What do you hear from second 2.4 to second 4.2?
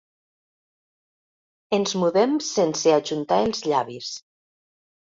sense ajuntar els llavis.